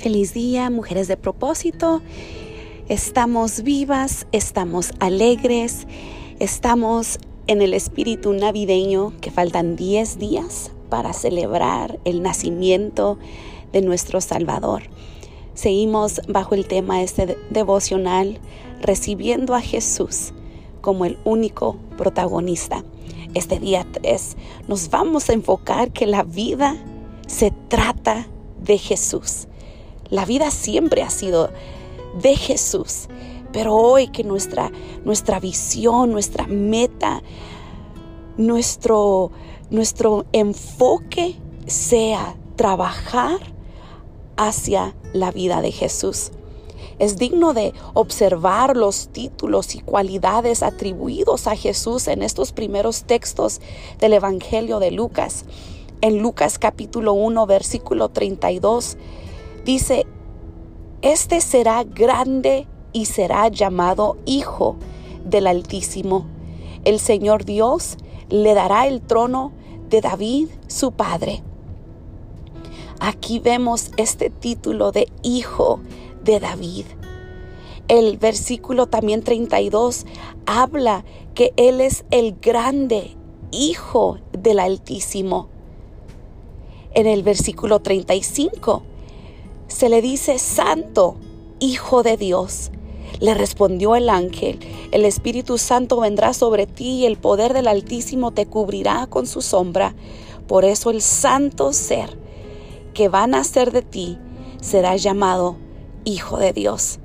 [0.00, 2.00] Feliz día, mujeres de propósito.
[2.88, 5.86] Estamos vivas, estamos alegres,
[6.38, 13.18] estamos en el espíritu navideño que faltan 10 días para celebrar el nacimiento
[13.74, 14.84] de nuestro Salvador.
[15.52, 18.38] Seguimos bajo el tema este devocional,
[18.80, 20.32] recibiendo a Jesús
[20.80, 22.84] como el único protagonista.
[23.34, 26.82] Este día 3 nos vamos a enfocar que la vida
[27.26, 28.28] se trata
[28.62, 29.46] de Jesús.
[30.10, 31.50] La vida siempre ha sido
[32.20, 33.08] de Jesús,
[33.52, 34.72] pero hoy que nuestra,
[35.04, 37.22] nuestra visión, nuestra meta,
[38.36, 39.30] nuestro,
[39.70, 43.38] nuestro enfoque sea trabajar
[44.36, 46.32] hacia la vida de Jesús.
[46.98, 53.60] Es digno de observar los títulos y cualidades atribuidos a Jesús en estos primeros textos
[54.00, 55.44] del Evangelio de Lucas.
[56.02, 58.98] En Lucas capítulo 1, versículo 32
[59.64, 60.06] Dice,
[61.02, 64.76] este será grande y será llamado Hijo
[65.24, 66.26] del Altísimo.
[66.84, 67.98] El Señor Dios
[68.30, 69.52] le dará el trono
[69.90, 71.42] de David, su padre.
[73.00, 75.80] Aquí vemos este título de Hijo
[76.24, 76.86] de David.
[77.88, 80.06] El versículo también 32
[80.46, 83.16] habla que Él es el grande
[83.50, 85.48] Hijo del Altísimo.
[86.94, 88.84] En el versículo 35
[89.70, 91.16] se le dice santo,
[91.60, 92.70] hijo de Dios.
[93.20, 94.58] Le respondió el ángel,
[94.90, 99.42] el Espíritu Santo vendrá sobre ti y el poder del Altísimo te cubrirá con su
[99.42, 99.94] sombra.
[100.46, 102.18] Por eso el santo ser
[102.94, 104.18] que va a nacer de ti
[104.60, 105.56] será llamado
[106.04, 106.98] Hijo de Dios.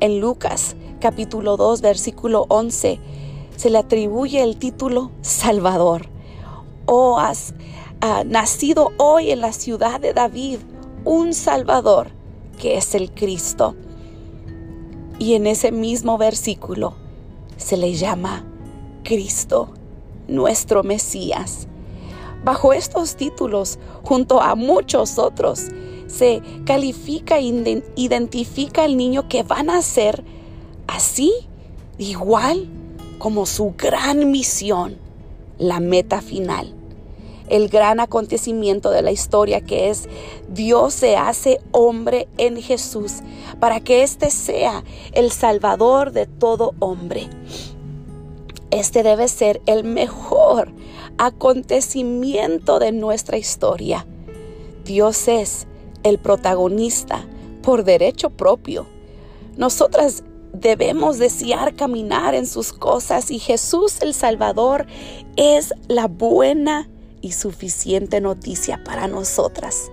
[0.00, 2.98] En Lucas capítulo 2 versículo 11
[3.56, 6.08] se le atribuye el título Salvador.
[6.86, 7.54] Oh, has
[8.00, 10.58] ah, nacido hoy en la ciudad de David
[11.04, 12.08] un Salvador
[12.58, 13.74] que es el Cristo.
[15.18, 16.94] Y en ese mismo versículo
[17.56, 18.44] se le llama
[19.02, 19.70] Cristo,
[20.28, 21.66] nuestro Mesías.
[22.44, 25.66] Bajo estos títulos, junto a muchos otros,
[26.06, 30.24] se califica e identifica al niño que va a nacer
[30.86, 31.32] así,
[31.98, 32.68] igual
[33.18, 34.96] como su gran misión,
[35.58, 36.79] la meta final
[37.50, 40.08] el gran acontecimiento de la historia que es
[40.48, 43.16] Dios se hace hombre en Jesús
[43.58, 47.28] para que éste sea el salvador de todo hombre.
[48.70, 50.72] Este debe ser el mejor
[51.18, 54.06] acontecimiento de nuestra historia.
[54.84, 55.66] Dios es
[56.04, 57.26] el protagonista
[57.62, 58.86] por derecho propio.
[59.56, 60.22] Nosotras
[60.52, 64.86] debemos desear caminar en sus cosas y Jesús el Salvador
[65.36, 66.88] es la buena
[67.20, 69.90] y suficiente noticia para nosotras.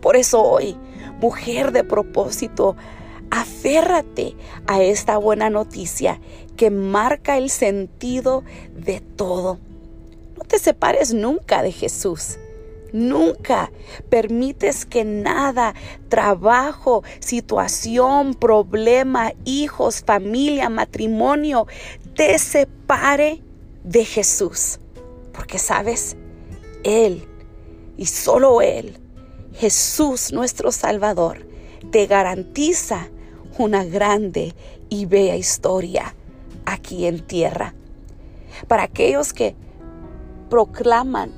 [0.00, 0.76] Por eso hoy,
[1.20, 2.76] mujer de propósito,
[3.30, 6.20] aférrate a esta buena noticia
[6.56, 8.44] que marca el sentido
[8.74, 9.58] de todo.
[10.36, 12.38] No te separes nunca de Jesús.
[12.92, 13.72] Nunca
[14.08, 15.74] permites que nada,
[16.08, 21.66] trabajo, situación, problema, hijos, familia, matrimonio,
[22.14, 23.42] te separe
[23.82, 24.78] de Jesús.
[25.32, 26.16] Porque sabes,
[26.86, 27.26] él
[27.96, 28.98] y solo Él,
[29.54, 31.46] Jesús nuestro Salvador,
[31.90, 33.08] te garantiza
[33.58, 34.54] una grande
[34.88, 36.14] y bella historia
[36.64, 37.74] aquí en tierra.
[38.68, 39.56] Para aquellos que
[40.50, 41.32] proclaman,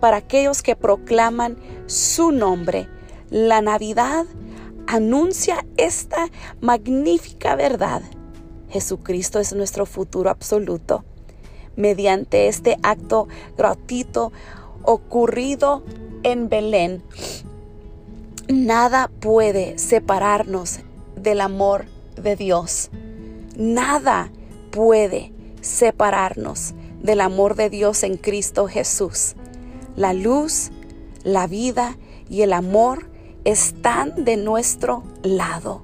[0.00, 2.88] para aquellos que proclaman su nombre,
[3.30, 4.24] la Navidad
[4.86, 6.28] anuncia esta
[6.60, 8.02] magnífica verdad.
[8.70, 11.04] Jesucristo es nuestro futuro absoluto.
[11.76, 14.32] Mediante este acto gratuito,
[14.86, 15.84] ocurrido
[16.22, 17.02] en Belén,
[18.48, 20.80] nada puede separarnos
[21.16, 21.84] del amor
[22.16, 22.90] de Dios.
[23.56, 24.30] Nada
[24.70, 29.34] puede separarnos del amor de Dios en Cristo Jesús.
[29.96, 30.70] La luz,
[31.24, 31.96] la vida
[32.28, 33.08] y el amor
[33.44, 35.82] están de nuestro lado.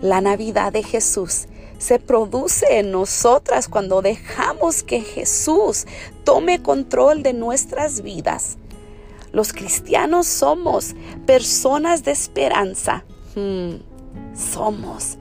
[0.00, 1.46] La Navidad de Jesús
[1.80, 5.86] se produce en nosotras cuando dejamos que Jesús
[6.24, 8.58] tome control de nuestras vidas.
[9.32, 10.94] Los cristianos somos
[11.24, 13.04] personas de esperanza.
[13.34, 13.76] Hmm,
[14.36, 15.16] somos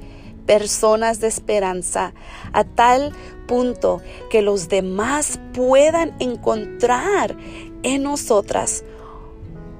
[0.45, 2.13] personas de esperanza
[2.51, 3.13] a tal
[3.47, 7.37] punto que los demás puedan encontrar
[7.83, 8.83] en nosotras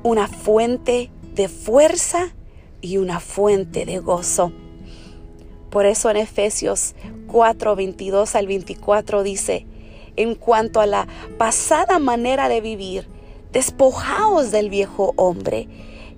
[0.04, 2.30] una fuente de fuerza
[2.80, 4.54] y una fuente de gozo.
[5.70, 6.96] Por eso en Efesios
[7.28, 9.66] 4, 22 al 24 dice,
[10.16, 11.08] en cuanto a la
[11.38, 13.08] pasada manera de vivir,
[13.52, 15.68] despojaos del viejo hombre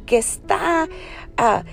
[0.06, 0.90] que está
[1.38, 1.64] ah,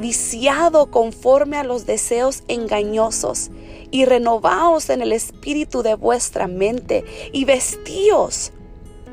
[0.00, 3.50] viciado conforme a los deseos engañosos
[3.90, 8.52] y renovaos en el espíritu de vuestra mente y vestíos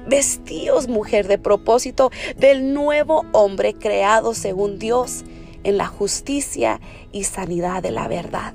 [0.07, 5.23] Vestíos, mujer de propósito, del nuevo hombre creado según Dios
[5.63, 6.79] en la justicia
[7.11, 8.53] y sanidad de la verdad.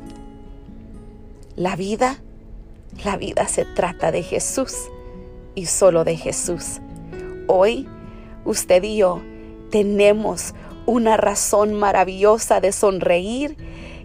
[1.56, 2.22] La vida,
[3.04, 4.74] la vida se trata de Jesús
[5.54, 6.80] y solo de Jesús.
[7.46, 7.88] Hoy,
[8.44, 9.22] usted y yo
[9.70, 10.54] tenemos
[10.86, 13.56] una razón maravillosa de sonreír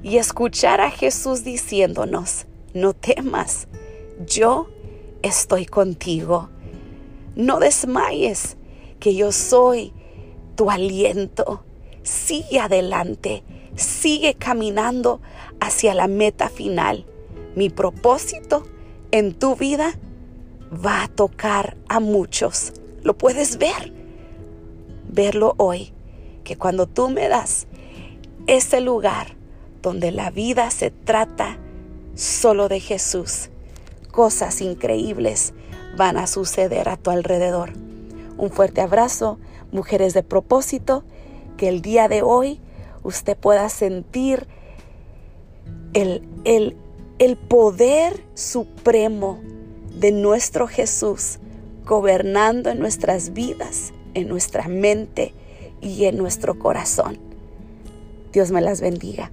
[0.03, 3.67] y escuchar a Jesús diciéndonos, no temas,
[4.25, 4.67] yo
[5.21, 6.49] estoy contigo
[7.35, 8.57] no desmayes,
[8.99, 9.93] que yo soy
[10.55, 11.63] tu aliento.
[12.03, 13.43] Sigue adelante,
[13.75, 15.21] sigue caminando
[15.59, 17.05] hacia la meta final.
[17.55, 18.63] Mi propósito
[19.11, 19.93] en tu vida
[20.73, 22.73] va a tocar a muchos.
[23.03, 23.93] Lo puedes ver.
[25.09, 25.93] Verlo hoy,
[26.43, 27.67] que cuando tú me das
[28.47, 29.35] ese lugar
[29.81, 31.57] donde la vida se trata
[32.15, 33.49] solo de Jesús,
[34.11, 35.53] cosas increíbles
[35.97, 37.73] van a suceder a tu alrededor.
[38.37, 39.37] Un fuerte abrazo,
[39.71, 41.03] mujeres de propósito,
[41.57, 42.59] que el día de hoy
[43.03, 44.47] usted pueda sentir
[45.93, 46.75] el, el,
[47.19, 49.39] el poder supremo
[49.99, 51.39] de nuestro Jesús
[51.85, 55.33] gobernando en nuestras vidas, en nuestra mente
[55.81, 57.17] y en nuestro corazón.
[58.31, 59.31] Dios me las bendiga.